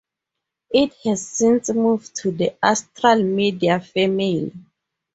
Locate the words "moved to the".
1.69-2.55